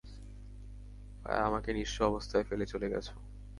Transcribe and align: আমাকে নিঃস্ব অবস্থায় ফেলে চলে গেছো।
আমাকে 1.45 1.69
নিঃস্ব 1.73 1.97
অবস্থায় 2.03 2.43
ফেলে 2.43 2.65
চলে 2.65 2.87
গেছো। 2.89 3.13